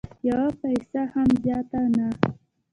یوه 0.27 0.49
پیسه 0.61 1.01
هم 1.13 1.27
زیاته 1.43 1.81
نه 1.97 2.07